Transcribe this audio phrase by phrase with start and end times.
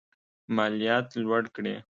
[0.55, 1.75] مالیات لوړ کړي.